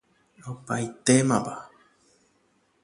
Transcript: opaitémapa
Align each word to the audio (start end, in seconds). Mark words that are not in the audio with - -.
opaitémapa 0.51 1.55